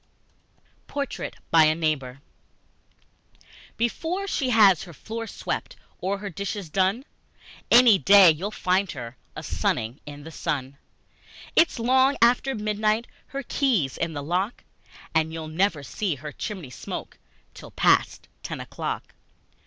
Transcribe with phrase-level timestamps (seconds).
[0.87, 2.21] Portrait by a Neighbour
[3.77, 7.05] BEFORE she has her floor swept Or her dishes done,
[7.69, 10.79] Any day you'll find her A sunning in the sun!
[11.55, 14.63] It's long after midnight, Her key's in the lock,
[15.13, 17.19] And you'll never see her chimney smoke
[17.53, 19.13] Till past ten o'clock!